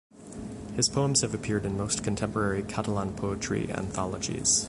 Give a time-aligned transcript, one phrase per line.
[0.75, 4.59] His poems have appeared in most contemporary Catalan poetry anthologies.